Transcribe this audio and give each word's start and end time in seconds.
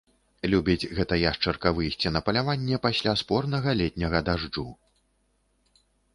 Любіць 0.51 0.89
гэта 0.99 1.19
яшчарка 1.31 1.73
выйсці 1.79 2.13
на 2.15 2.21
паляванне 2.31 2.81
пасля 2.87 3.11
спорнага 3.23 3.75
летняга 3.83 4.25
дажджу. 4.33 4.67